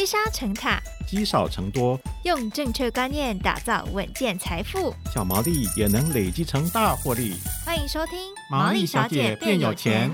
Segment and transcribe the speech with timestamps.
[0.00, 7.34] 积沙成塔，积少成多，用正确观念打造稳健财富，小毛利也能累积成大获利。
[7.66, 8.18] 欢迎收听
[8.50, 10.10] 《毛利小姐变有钱》。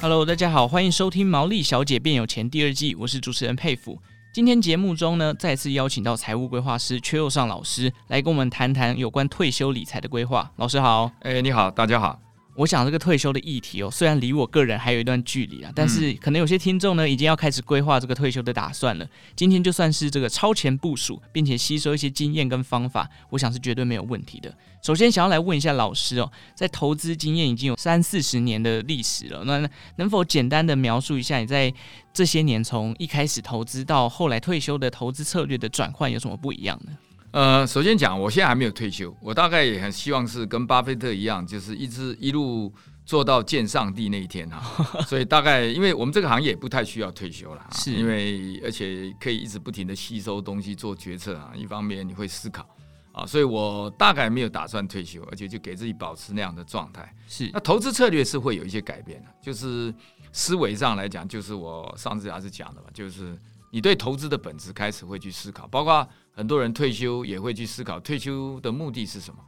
[0.00, 4.00] Hello，大家好，欢迎收听《毛利小姐变有钱》第二季，我是主持人佩服。
[4.32, 10.50] 今天节目中呢，再次邀请到财务规划师阙又尚老师来跟我们谈谈有关退休理财的规划。
[10.56, 12.18] 老师好，哎，你好，大家好。
[12.54, 19.06] 我想这个退休的议题哦，虽然离我个人还有一段距离啊，但是可能有些听众呢，已经要开始规划这个退休的打算了。
[19.34, 24.54] 今天就算是这个超前部署，并且吸收一些经验跟方法，我想是绝对没有问题的。
[24.82, 29.66] 首先，想要来问一下老师哦，在投资经验已经有三四十年的历史了，那
[29.96, 31.72] 能否简单的描述一下你在
[32.12, 36.92] 这些年从一开始投资到后来退休的投资策略的转换有什么不一样呢？
[37.32, 42.70] 呃，首先讲，我现在还没有退休，我大概也很希望是跟巴菲特一样，就是一直一路
[43.06, 44.84] 做到见上帝那一天哈。
[45.08, 51.52] 所以大概，因为我们这个行业也不太需要退休了，是因为而且可以一直不停的吸收东西做决策啊。
[51.56, 52.68] 一方面你会思考
[53.12, 57.14] 啊，所以我大概没有打算退休，而且就给自己保持那样的状态。
[57.26, 59.92] 是，那投资策略是会有一些改变的，就是
[60.32, 63.34] 思维上来讲，就是我上次还是讲的嘛，就是
[63.70, 66.06] 你对投资的本质开始会去思考，包括。
[66.34, 69.40] 很多人退休也会去思考退休的目的是什么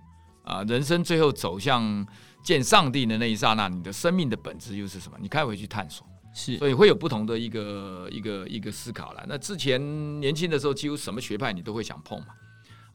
[0.44, 0.62] 啊？
[0.64, 2.06] 人生最后走向
[2.42, 5.16] 见上帝的那一刹那，你的生命的本质又是什么？
[5.20, 9.24] 你开回去探索，是，所以会有不同的一个一个一个思考了。
[9.26, 12.26] 那之前年轻的时候，几乎什么学派你都会想碰嘛，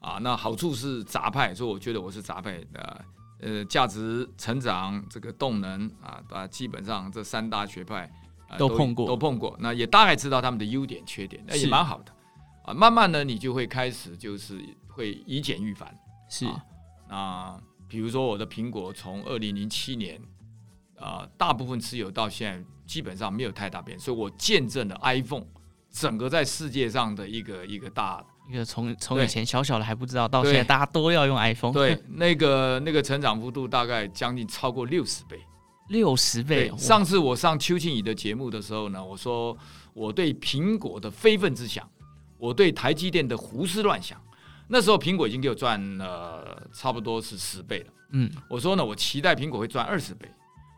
[0.00, 3.04] 啊，那好处是杂派，所以我觉得我是杂派的，
[3.40, 8.08] 呃，价值成长这个动能啊，啊基本上这三大学派
[8.56, 12.12] 都碰过，都碰过，那也大概知道他们的优点缺点，那也蛮好的。
[12.62, 15.94] 啊，慢慢的你就会开始就是会以简驭繁，
[16.28, 16.64] 是啊。
[17.08, 20.20] 那比如说我的苹果从二零零七年
[20.98, 25.46] 啊，大部分持有到现在基本上没有太大变，所以我见证了 iPhone
[25.90, 35.40] 整个在世界上的一个一个大一个从从以前小小的还不知道到现在大家都要用 iPhone，对，对那个那个成长幅度大概将近超过六十倍，
[35.88, 36.70] 六十倍。
[36.76, 39.56] 上次我上邱庆宇的节目的时候呢，我说
[39.94, 41.88] 我对苹果的非分之想。
[42.40, 44.20] 我对台积电的胡思乱想，
[44.68, 47.92] 那时候苹果已经给我赚了差不多是十倍了。
[48.12, 50.28] 嗯，我说呢，我期待苹果会赚二十倍，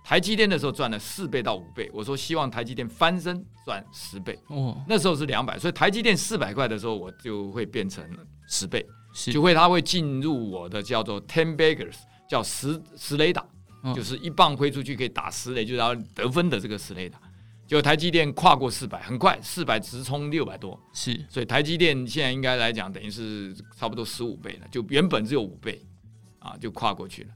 [0.04, 1.90] 台积电的时候赚了四倍到五倍。
[1.94, 4.38] 我说希望台积电翻身赚十倍。
[4.48, 8.04] 哦，那时候是两百，所以台积电四百块的时候，我就会变成
[8.48, 8.84] 十倍，
[9.30, 11.94] 就会它会进入我的叫做 ten baggers，
[12.28, 13.46] 叫十十雷打，
[13.94, 17.18] 就是一棒挥出去可以打十雷，就是要得分的这个十雷打。
[17.72, 25.82] 就台积电跨过四百，很快四百直冲六百多，是，所以台积电现在应该来讲，等于是差不多十五倍了，就原本只有五倍，
[26.38, 27.30] 啊，就跨过去了。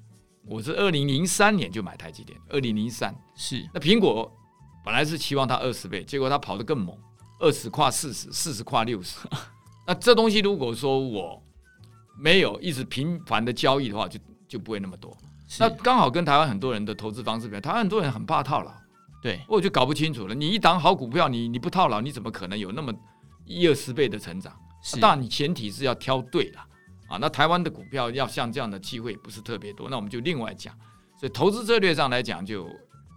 [0.45, 4.31] 我是二零零三年就买台积电，二零零三是，那苹果
[4.85, 6.95] 本来是期望它二十倍，结果它跑得更猛，
[7.41, 9.17] 二十跨四十，四十跨六十。
[9.89, 11.43] 那这东西如果说我
[12.15, 15.17] 没有一直频繁的交易的话，就就不会那么多。
[15.59, 18.71] 那刚好跟台湾很多人的投资方式不一样，台湾很多人很怕套牢。
[19.27, 20.35] 对，我就搞不清楚了。
[20.37, 22.95] 你一档好股票，你你不套牢，你怎么可能有那么
[23.45, 24.57] 一二十倍的成长？
[24.81, 26.61] 是，当然你前提是要挑对了
[27.09, 27.19] 啊。
[27.21, 30.73] 那台湾的股票要像这样的机会不是特别多，那我们就另外讲。
[31.19, 32.71] 所以投资策略上来讲，就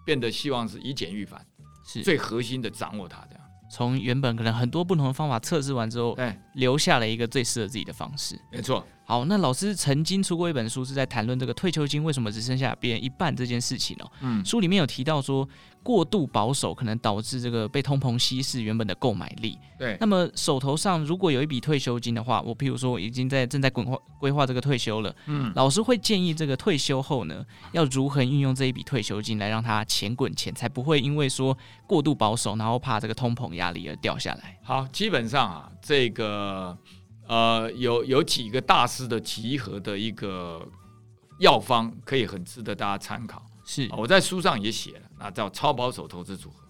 [0.03, 1.45] 变得希望是以简驭繁，
[1.85, 3.43] 是最核心的掌握它这样。
[3.71, 8.35] 从原本可能很多不同的方法测试完之后，哎，留下了一个最适合自己的方式。
[8.51, 8.83] 没错。
[9.09, 14.11] 好，那老师曾经出过一本书，是在谈论这个退休金为什么只剩下别人一半这件事情哦。
[14.21, 15.49] 嗯，书里面有提到说，
[15.81, 19.57] 过度保守可能导致这个被通膨稀释原本的购买力。
[19.79, 34.59] 对，那么手头上如果有一笔退休金的话，我譬如说我已经在正在规划规划这个退休了，嗯，老师会建议这个退休后呢，要如何运用这一笔退休金来让它钱滚钱，才不会因为说过度保守，然后怕这个通膨压力而掉下来。
[34.61, 36.77] 好，基本上啊，这个。
[37.29, 40.67] 呃，有有几个大师的集合的一个
[41.39, 43.45] 药方，可以很值得大家参考。
[43.63, 46.67] 是，我在书上也写了，那叫超保守投资组合。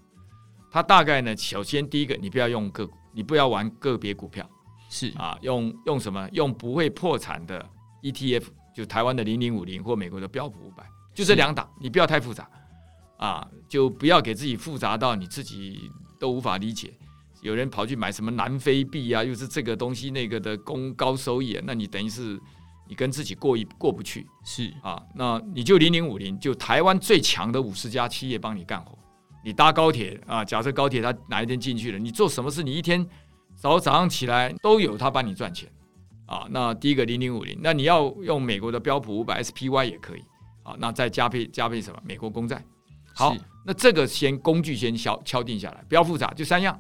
[0.70, 4.48] 它大概呢，首先第一个，你不要用个，你不要玩个别股票，
[4.90, 6.28] 是啊，用用什么？
[6.34, 7.66] 用不会破产的
[8.04, 8.44] ETF，
[8.76, 10.86] 就台湾的零零五零或美国的标普五百，
[11.16, 12.50] 就这两档，你不要太复杂
[13.18, 15.90] 啊，就不要给自己复杂到你自己
[16.20, 16.94] 都无法理解。
[17.42, 22.40] 有人跑去买什么南非币啊，又是这个东西那个的公高收益，那你等于是
[22.88, 28.98] 你跟自己过一过不去，是啊，那你就零零五零，就台湾最强的五十家企业帮你干活。
[29.42, 33.08] 你搭高铁啊，假设高铁它哪一天进去了，你做什么事，你一天
[33.56, 35.70] 早早上起来都有它帮你赚钱
[36.26, 36.46] 啊。
[36.50, 40.20] 那第一个零零五零，那你要用美国的标普五百 SPY 也可以
[40.64, 40.76] 啊。
[40.78, 42.62] 那再加配加配什么美国公债？
[43.16, 43.34] 好，
[43.66, 46.78] 那这个先工具先敲敲定下来，不要复杂，就三样，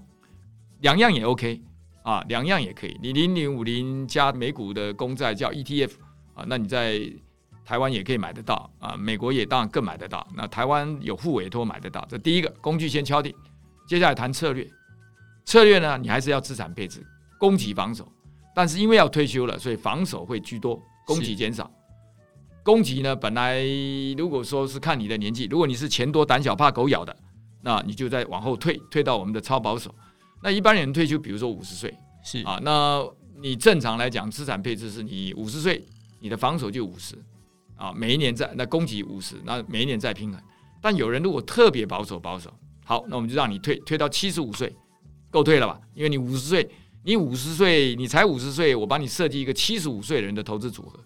[0.81, 1.61] 两样也 OK
[2.03, 2.97] 啊，两样也可以。
[3.01, 5.91] 你零零五零加美股的公债叫 ETF
[6.33, 7.01] 啊，那你在
[7.65, 10.25] 台湾也可以买得到啊，美国也当然更买得到。
[10.35, 13.33] 那台湾有复委托买得到，这第一个工具先敲定，
[13.87, 14.67] 接下来谈策略。
[15.45, 17.05] 策略呢，你还是要资产配置，
[17.39, 18.07] 攻击防守。
[18.55, 21.69] 但是因为要退休了，所以防守会居多，攻击减少。
[22.63, 23.63] 攻击呢，本来
[24.17, 27.15] 如果说是看你的年纪，如果你是钱多胆小怕狗咬的，
[27.61, 29.93] 那你就再往后退，退到我们的超保守。
[30.41, 31.93] 那一般人退休，比如说五十岁，
[32.23, 33.03] 是啊，那
[33.41, 35.85] 你正常来讲，资产配置是你五十岁，
[36.19, 37.15] 你的防守就五十。
[37.75, 40.41] 啊，每一年在那供给五十，那每一年再平衡。
[40.81, 42.53] 但有人如果特别保守保守，
[42.83, 44.75] 好，那我们就让你退退到七十五岁，
[45.31, 45.79] 够退了吧？
[45.93, 46.69] 因为你五十岁，
[47.03, 50.99] 你五十岁，你才五十岁，我帮你设计一个七十五岁人的投资组合，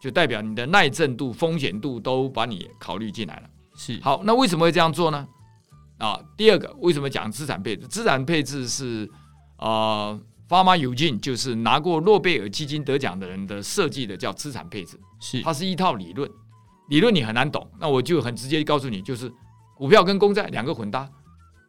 [0.00, 3.50] 就代表你的耐震度、风险度都把你考虑进来了。
[3.76, 5.24] 是好，那为什么会这样做呢？
[5.98, 7.86] 啊，第二个为什么讲资产配置？
[7.86, 9.10] 资产配置是
[9.56, 9.68] 啊。
[9.68, 16.26] 呃 Fama Eugene 就是拿过诺贝尔基金得奖的人的设计的，叫资产配置，是它是一套理论，
[16.88, 19.30] 理论你很难懂，那我就很直接告诉你，就是
[19.76, 21.06] 股票跟公债两个混搭，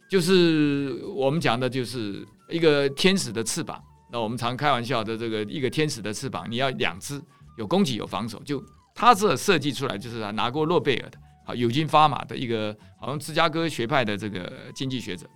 [0.10, 3.84] 就是我们讲的就是一个天使的翅膀，
[4.14, 7.22] 那我们常开玩笑的这个一个天使的翅膀，你要两只，
[7.58, 8.64] 有攻击有防守，就
[8.96, 11.18] 他这设计出来就是拿过诺贝尔的，
[11.50, 15.28] 好，Eugene Fama 的一个好像芝加哥学派的这个经济学者，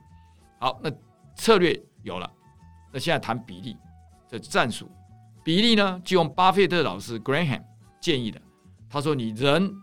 [0.60, 0.92] 好，那
[1.36, 2.32] 策略有了。
[2.92, 3.76] 那现在谈比例
[4.30, 4.88] 的战术，
[5.44, 7.64] 比例呢，就用巴菲特老师 Graham
[8.00, 8.40] 建议的。
[8.88, 9.74] 他说：“你人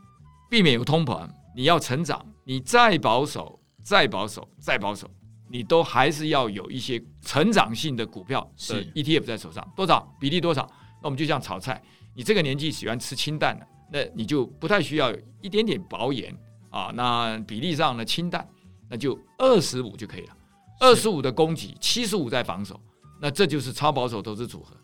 [0.49, 5.11] 避免有通膨，你要成长，你再保守、再保守、再保守，
[5.49, 9.69] 你都还是要有一些成长性的股票的 ETF 在手上。
[9.75, 10.65] 多少比例多少？
[11.03, 11.82] 那我们就像炒菜，
[12.15, 16.35] 你这个年纪喜欢吃清淡的，那你就不太需要一点点薄盐
[16.71, 16.91] 啊。
[16.95, 18.47] 那比例上呢，清淡，
[18.89, 20.37] 那就二十五就可以了。
[20.81, 22.81] 二十五的攻击，七十五在防守。”
[23.23, 24.75] 那这就是超保守投资组合，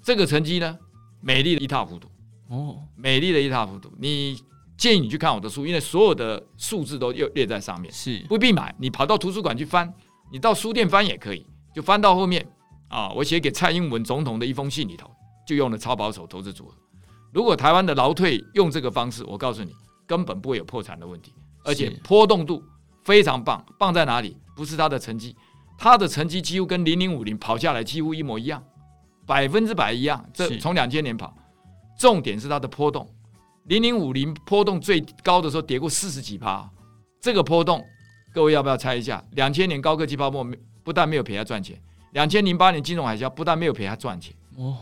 [0.00, 0.78] 这个成绩呢，
[1.20, 2.08] 美丽的一塌糊涂
[2.46, 3.92] 哦，美丽的一塌糊涂。
[3.98, 4.40] 你
[4.76, 9.92] 建议你去看我的书，因为所有的数字都又列在上面，是不必买，你跑到图书馆去翻，
[10.30, 12.46] 你到书店翻也可以，就翻到后面
[12.86, 15.10] 啊，我写给蔡英文总统的一封信里头，
[15.44, 16.74] 就用了超保守投资组合。
[17.32, 19.74] 如果台湾的劳退用这个方式，我告诉你，
[20.06, 21.32] 根本不会有破产的问题，
[21.64, 22.62] 而且波动度
[23.04, 24.36] 非常棒，棒在哪里？
[24.56, 25.36] 不是它的成绩。
[25.78, 28.62] 他的成绩几乎跟零零五零跑下来几乎一模一样，
[29.24, 30.22] 百分之百一样。
[30.34, 31.34] 这从两千年跑，
[31.98, 33.08] 重点是它的波动。
[33.64, 36.68] 零零五零波动最高的时候跌过四十几趴，
[37.18, 37.82] 这个波动，
[38.34, 39.24] 各位要不要猜一下？
[39.30, 40.46] 两千年高科技泡沫
[40.82, 41.80] 不但没有赔他赚钱，
[42.12, 44.76] 两千零八年金融海啸不但没有赔他赚钱，哦，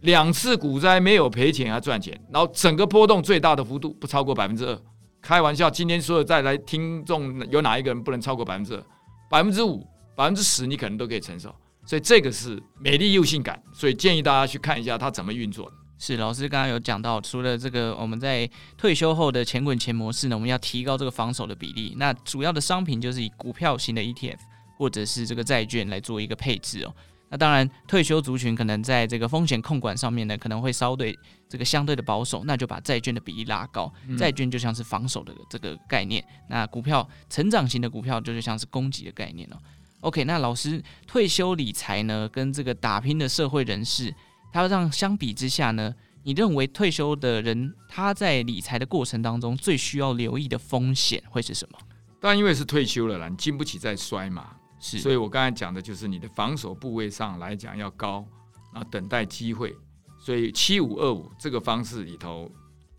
[0.00, 4.80] 两次股灾没有赔钱还赚钱，然后整个波动最大的幅度不超过百分之二。
[5.20, 8.82] 开玩笑，今天所有再来听众有哪一个人不能超过百分之二？
[9.28, 9.84] 百分之五？
[10.14, 11.54] 百分之十你可能都可以承受，
[11.86, 15.70] 所以这个是美丽又性感，所以建议大家去看一下它怎么运作。
[15.96, 21.94] 是老师刚刚有讲到，除了这个我们在退休后的钱滚钱模式呢，我们要提高这个防守的比例。
[21.96, 24.38] 那主要的商品就是以股票型的 ETF
[24.76, 26.94] 或者是这个债券来做一个配置哦。
[27.30, 31.16] 那当然退休族群可能在这个风险控管上面呢，可能会稍对
[31.48, 33.92] 这个相对的保守，那就把债券的比例拉高。
[34.16, 39.56] 债券就像是防守的这个概念，那股票成长型的股票就是像是攻击的概念哦。
[40.00, 44.14] OK，那老师退休理财呢，跟这个打拼的社会人士，
[44.52, 51.78] 他要让相比之下呢，你认为退休的人他在理财的过程当中最需要留意的风险会是什么？
[52.20, 54.56] 当然，因为是退休了啦，你经不起再摔嘛。
[54.80, 58.26] 是，所以我刚才讲的就是你的防守部位上来讲要高，
[58.72, 59.74] 然后等待机会。
[60.18, 62.50] 所以七五二五这个方式里头，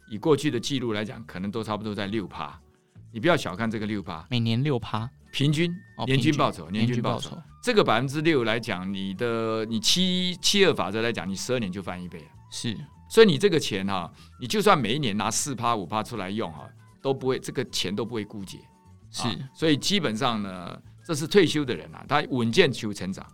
[0.09, 2.59] 以过去的记录来讲，可能都差不多在六趴。
[3.11, 5.09] 你不要小看这个六趴，每年六趴。
[5.31, 5.71] 平均
[6.07, 12.25] 年均报酬，年均报酬，这个百分之六来讲，你的你七七二法则来讲，你十二年就翻一倍了。
[12.49, 12.75] 是，
[13.07, 16.67] 所以你这个钱哈，你就算每一年拿四趴五趴出来用哈，
[16.99, 18.57] 都不会这个钱都不会枯竭。
[19.11, 23.25] 是，所以基本上呢，这是退休的人啊，他稳健求成长；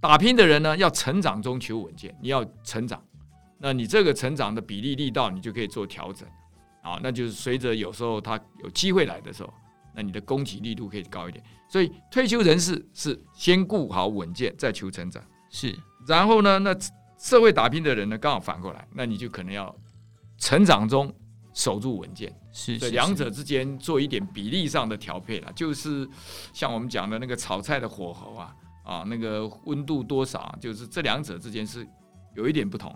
[0.00, 3.02] 打拼的人呢，要成长中求稳健，你要成长，
[3.58, 6.28] 那你这个成长的比例力道，你就可以做调整
[6.82, 9.52] 啊，那就是随着有时候他有机会来的时候。
[9.92, 15.20] 那你的供给力度可以高一点，所以退休人士是先顾好稳健，再求成长。
[15.50, 16.76] 是，然后呢，那
[17.18, 19.74] 社会打拼的人呢，刚好反过来，那你就可能要
[20.38, 21.12] 成长中
[21.56, 22.30] 守住稳健。
[22.52, 26.08] 是，所以两者之间做一点比例上的调配了，就是
[26.52, 31.84] 像我们讲的那个炒菜的火候啊，啊，那个温度多少，就是这两者之间是
[32.34, 32.94] 有一点不同。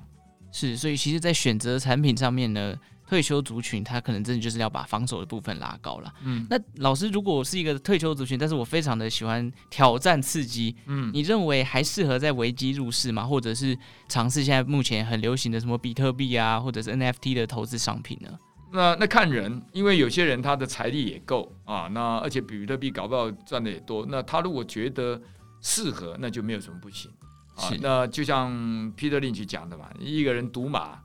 [0.53, 2.75] 是，所以其实，在选择产品上面呢，
[3.07, 6.13] 退休族群他可能真的就是要把防守的部分拉高了。
[6.25, 13.25] 嗯，那老师，如果我是一个退休族群，但是我非常的喜欢挑战刺激，嗯，你认为还适合在危机入市吗？
[13.25, 18.31] 或者是尝试现在目前很流行的什么比特币啊，或者是 NFT 的投资商品呢？
[18.73, 25.21] 那那看人，因为有些人他的财力也够啊，那而且比特币搞不好赚的也多，那他如果觉得
[25.61, 27.11] 适合，那就没有什么不行
[27.57, 27.69] 啊。
[27.81, 28.53] 那就像
[28.97, 31.01] Peter Lynch 讲的嘛，一个人赌马，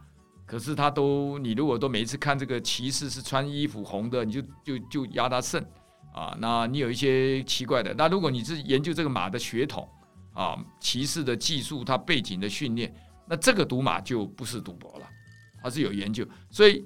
[0.45, 5.59] 可是他都你如果都每一次看这个骑士是穿衣服红的，你就就就压他胜
[6.13, 6.37] 啊。
[6.39, 9.89] 那你有一些奇怪的，那如果你是研究这个马的血统
[10.35, 12.93] 啊，骑士的技术，他背景的训练，
[13.27, 15.07] 那这个赌马就不是赌博了，
[15.63, 16.85] 他是有研究，所以。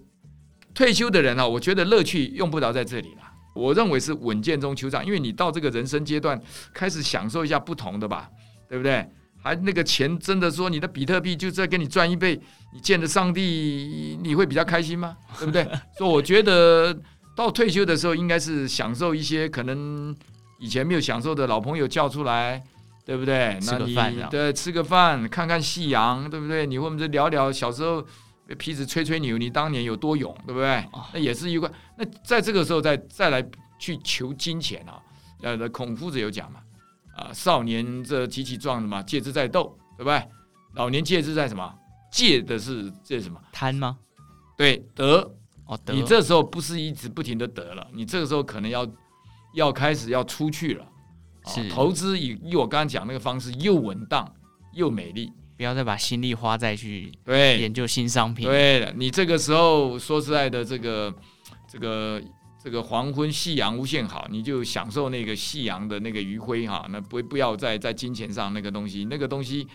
[0.74, 3.22] 退休的人啊，我觉得乐趣用不着在这里了。
[3.56, 6.40] 我认为是稳健中求长，因为你到这个人生阶段，
[6.74, 8.30] 开始享受一下不同的吧，
[8.70, 9.06] 对不对？
[9.42, 12.40] 还那个钱真的说你的比特币就在给你赚一倍，
[12.74, 15.18] 你见了上帝你会比较开心吗？
[15.40, 15.64] 对不对？
[15.98, 16.98] 所以我觉得
[17.36, 20.16] 到退休的时候，应该是享受一些可能
[20.60, 22.64] 以前没有享受的老朋友叫出来，
[23.06, 23.58] 对不对？
[23.66, 26.66] 那个饭，对，吃个饭，看看夕阳，对不对？
[26.66, 28.06] 你或者聊聊小时候。
[28.56, 30.84] 皮子吹吹牛，你当年有多勇，对不对？
[31.14, 31.70] 那也是一块。
[31.98, 33.44] 那在这个时候再再来
[33.80, 35.02] 去求金钱啊，
[35.42, 36.60] 呃，孔夫子有讲嘛，
[37.16, 40.24] 啊，少年这极其壮的嘛，戒之在斗，对不对？
[40.74, 41.74] 老年戒之在什么？
[42.12, 43.40] 戒的是这什么？
[43.52, 43.98] 贪吗？
[44.58, 45.32] 对，得
[45.66, 45.94] 哦，得。
[45.94, 48.88] 你这时候不是一直不停的得了，你这个时候可能要
[49.54, 50.86] 要开始要出去了。
[51.46, 54.30] 是投资以以我刚刚讲那个方式，又稳当
[54.74, 55.32] 又美丽。
[55.60, 58.48] 不要再把心力花在去对研究新商品。
[58.48, 61.14] 对，你这个时候说实在的，这个
[61.68, 62.22] 这个
[62.64, 66.88] 这个黄昏夕阳无限好，你就享受那个夕阳的那个余晖哈。
[66.90, 69.68] 那不不要再在金钱上那个东西，那个东西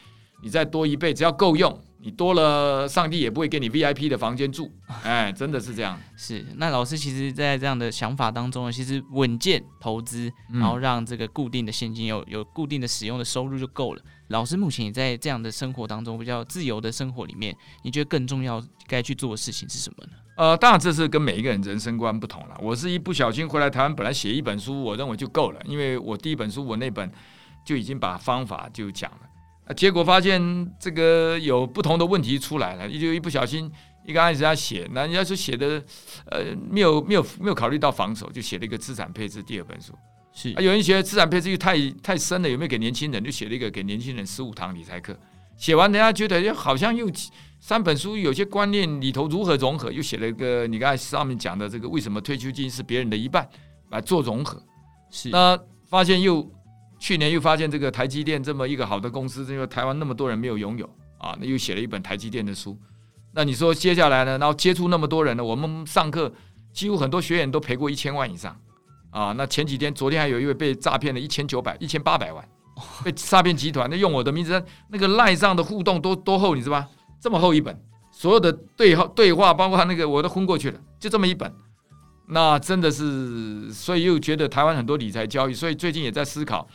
[0.43, 4.73] 你再多一倍，只要够用，你多了，上帝也不会给你 VIP 的房间住。
[5.05, 6.01] 哎，真的是这样。
[6.17, 6.47] 是。
[6.57, 14.03] 那老师其实，在这样的想法当中呢，其实稳健投资，然后让这个固定的现金有有固定的使用的收入就够了。
[14.29, 20.13] 老师目前也在这样的生活当中，比较自由的生活里面，你觉得更重要该去做的事情是什么呢？
[20.37, 22.59] 呃，当然这是跟每一个人人生观不同了。
[22.61, 27.11] 我是一不小心回来台湾，本来写一本书，我认为就够了，因为我第一本书我那本
[27.65, 33.71] 就已经把方法就讲了，结果发现这个有不同的问题出来了，就一不小心
[34.05, 35.81] 一个案子要写，那人家是写的
[36.31, 39.93] 呃没有没有没有考虑到防守，就写了一个资产配置第二本书。
[40.35, 43.23] 是啊，有人觉得资产配置又太太深了，有没有给年轻人？
[43.23, 45.17] 就写了一个给年轻人十五堂理财课。
[45.57, 47.09] 写完，人家觉得好像又
[47.61, 53.49] 三本书有些观念里头如何融合，又写了一个你刚才上面讲的这个为什么退休金是别人的一半
[53.91, 54.61] 来做融合。
[55.09, 56.51] 是那发现又
[56.99, 60.85] 去年又发现这个台积电这么一个好的公司，因为台湾那么多人没有拥有
[61.19, 62.77] 啊，那又写了一本台积电的书。
[63.33, 64.37] 那你说接下来呢？
[64.39, 65.45] 然后接触那么多人呢？
[65.45, 66.33] 我们上课
[66.73, 68.61] 几乎很多学员都赔过一千万以上。
[69.15, 72.45] 啊，那前几天，昨天还有一位被诈骗了一千九百、一千八百万，
[73.05, 76.89] 被诈骗集团那用我的名字，那个赖上的互动多多厚，你知道吧？
[77.21, 77.81] 这么厚一本，
[78.11, 81.55] 所有的对话对话，包括他那个我都昏过去了，就这么一本，
[82.27, 86.67] 那真的是，所以又觉得台湾很多理财交易，所以最近也在思考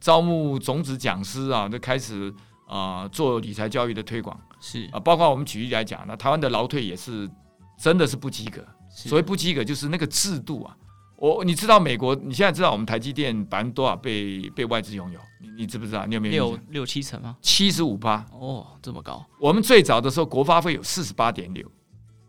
[0.00, 2.32] 招募种子讲师啊，就开始
[2.66, 7.28] 啊做理财教育的推广，是啊，包括我们举例来讲，那台湾的劳退也是
[7.78, 10.74] 真的是不及格，所谓不及格就是那个制度啊。
[11.22, 12.16] 我你知道美国？
[12.16, 15.20] 你现在知道我们台积电百分之多少被被外资拥有？
[15.40, 16.04] 你你知不知道？
[16.04, 16.50] 你有没有？
[16.50, 17.36] 六六七成吗？
[17.40, 19.24] 七十五趴哦，这么高。
[19.38, 21.64] 我们最早的时候，国发会有四十八点六，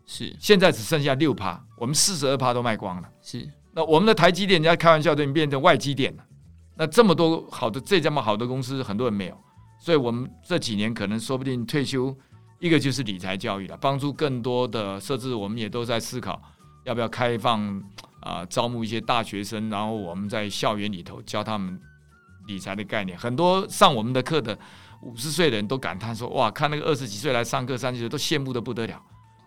[0.06, 3.08] 是现在只剩下六趴，我们四十二趴都卖光了。
[3.20, 6.24] 是那我们的台积电，人家开玩笑都已经变成外积电了。
[6.76, 9.36] 那这么多好的这这么好的公司，很多人没有，
[9.80, 12.16] 所以我们这几年可能说不定退休，
[12.60, 16.40] 一个就是理财教育了，帮助更多的设置，我们也都在思考
[16.84, 17.82] 要不要开放。
[18.24, 21.78] 啊，招募一些大学生，然后我们在校园里头教他们
[22.46, 23.18] 理财的概念。
[23.18, 24.58] 很多上我们的课的
[25.02, 28.98] 五十岁的人都感叹说：“哇，看那个二十几岁来上课，三十岁都羡慕得不得了。”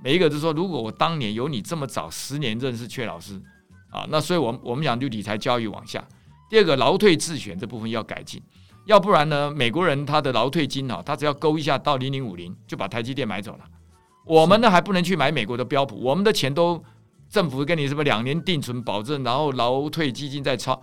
[0.03, 3.41] 每一个都说：“如果我当年有你这么早十年认识阙老师
[3.89, 6.07] 啊，那所以我我们想就理财教育往下。
[6.47, 8.39] 第二个劳退自选这部分要改进，
[8.85, 13.61] 要不然呢，美国人他的劳退金啊，他只要勾一下到零零五零就把台积电买走了。
[14.23, 16.83] 我们呢还不能去买美国的标普，我们的钱都。
[17.29, 20.81] 政府跟你什么两年定存保证，然后劳退基金再超，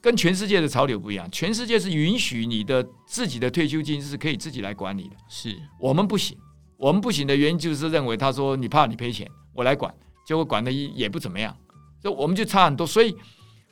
[0.00, 1.28] 跟全世界的潮流不一样。
[1.30, 6.36] 全世界是允许你的自己的退休金是可以自己来管理的，是我们不行。
[6.76, 9.92] 我们不行的原因就是认为他说你怕你赔钱，我来管，
[10.24, 11.56] 结果管的也不怎么样，
[12.00, 12.86] 所以我们就差很多。
[12.86, 13.16] 所以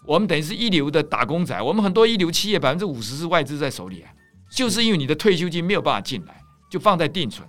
[0.04, 1.60] 我们等于是一流的打工仔。
[1.62, 4.10] 我们很多一流企业百分之五十是外资在手里啊，
[4.50, 7.48] 就是因为你的退休金没有办法进来，就放在定存。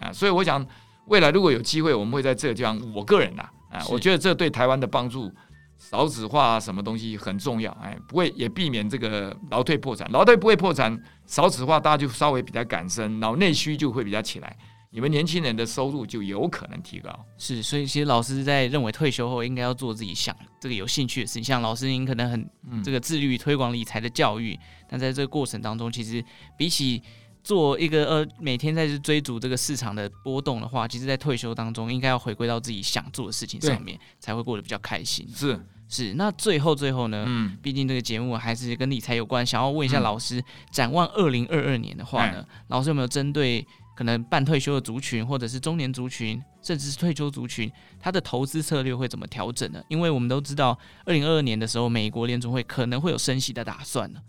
[0.00, 0.10] 啊。
[0.10, 0.66] 所以我想，
[1.08, 3.52] 未来如果有机会，我们会在这个地方，我个人呐，啊，
[3.90, 5.32] 我觉得这对台湾的帮助，
[5.76, 14.56] 少子化什么东西很重要，哎，不会也避免这个劳退破产，劳退不会破产，少子化大家就稍微比较敢生，然后内需就会比较起来。
[14.90, 21.44] 你们年轻人的收入就有可能提高，是，所以其实老师在认为退休后应该要做自己想这个有兴趣的事情。
[21.44, 24.58] 像老师您可能很这个致力于推广理财的教育，
[24.88, 26.24] 但在这个过程当中，其实
[26.56, 27.02] 比起
[27.48, 35.26] 做一个呃每天在这追逐这个市场的波动的话，其实在退休当中应该要回归到自己想做的事情上面，才会过得比较开心。
[35.34, 43.66] 是是，那最后最后呢，嗯，毕竟这个节目还是跟理财有关，想要问一下老师，展望二零二二年的话呢，老师有没有针对？
[43.96, 49.82] 可能半退休的族群，或者是中年族群，甚至是退休族群，他的投资策略会怎么调整呢？
[49.88, 54.20] 因为我们都知道，二零二二年的时候，美国联总会可能会有升息的打算呢。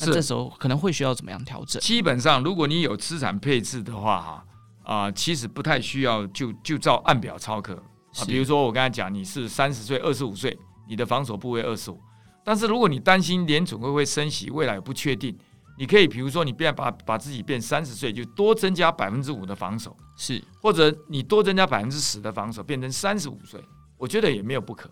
[0.00, 1.80] 那这时候可能会需要怎么样调整？
[1.80, 4.44] 基本上，如果你有资产配置的话，哈
[4.84, 7.74] 啊，其实不太需要就就照按表操课
[8.16, 8.24] 啊。
[8.26, 10.58] 比如说我刚才讲，你是三十岁、二十五岁，
[10.88, 12.00] 你的防守部位二十五，
[12.44, 15.36] 但是如果你担心联储会会升息，未来不确定。
[15.76, 23.60] 你可以比如说，你变把把自己变三十岁，就多增加百分之五的防守，是，或者你多增加百分之十的防守，变成三十五岁，
[23.98, 24.88] 我觉得也没有不可，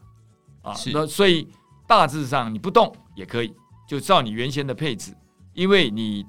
[0.61, 1.47] 啊，那所以
[1.87, 3.55] 大致上你不动也可以，
[3.93, 5.13] 就照你原先的配置，
[5.53, 6.25] 因为你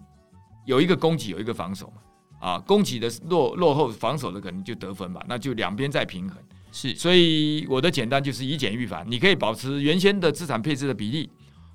[0.66, 6.38] 有一个攻击，有一个防守嘛，啊，攻击的落落后，防守的可能就得分吧，那就两边再平衡，
[6.74, 11.30] 是，所以我的简单就是以简预繁，你可以保持原先的资产配置的比例。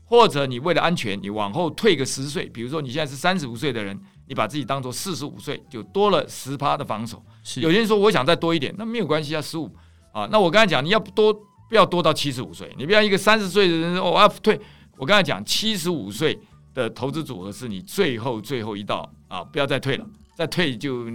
[0.04, 7.22] 或者你为了安全，你往后退个十岁，比如说你现在是三十五岁的人，你把自己当做四十五岁，就多了十趴的防守。
[7.42, 9.70] 是有些人说我想再多一点，那没有关系啊，十五
[10.12, 10.28] 啊。
[10.30, 11.32] 那我刚才讲你要多
[11.68, 12.74] 不要多到七十五岁？
[12.78, 14.58] 你不要一个三十岁的人哦我要退。
[14.98, 16.38] 我刚才讲七十五岁
[16.74, 21.06] 的投资组合是你最后最后一道啊，不要再退了，再退就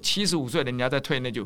[0.00, 1.44] 七十五岁的人家再退那就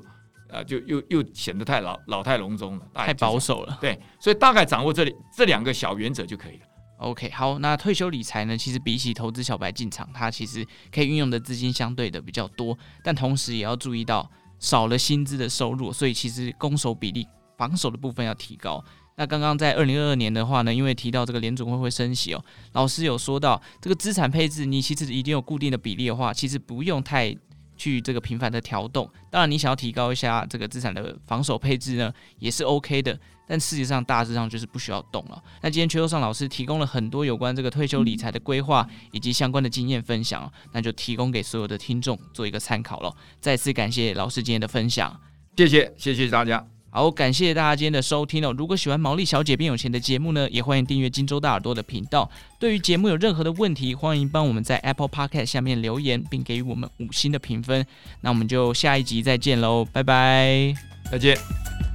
[0.50, 3.78] 啊就又又显得太老老态龙钟了，太保守了。
[3.80, 6.66] 对，所以大概掌握这里这两个小原则就可以了。
[6.98, 8.58] OK，好，那退休理财呢？
[8.58, 18.84] 其实比起投资小白进场，它其实可以运用的资金相对的比较多，但同时也要注意到少了薪资的收入，所以其实攻守比例、防守的部分要提高。
[19.16, 27.36] 那刚刚在二零二二年的话呢，因为提到这个联总会会升息哦，老师有说到这个资产配置，你其实已经有固定的比例的话，其实不用太
[27.76, 29.10] 去这个频繁的调动。
[29.30, 33.18] 当然，你想要提高一下这个资产的防守配置呢，也是 OK 的。
[33.46, 35.42] 但事实上，大致上就是不需要动了。
[35.60, 43.12] 那今天邱佑尚老师提供了很多有关这个退休理财的规划以及相关的经验分享，那就提供给所有的听众做一个参考了。
[43.40, 45.20] 再次感谢老师今天的分享，
[45.56, 46.64] 谢谢，谢谢大家。
[46.92, 48.52] 好，感谢大家今天的收听哦。
[48.58, 52.28] 如果喜欢《毛利小姐变有钱》的节目呢，也欢迎订阅金州大耳朵的频道。
[52.58, 57.86] 对于节目有任何的问题，欢迎帮我们在 Apple Podcast 下面留言，并给予我们五星的评分。
[58.22, 60.74] 那我们就下一集再见喽，拜拜，
[61.12, 61.89] 再见。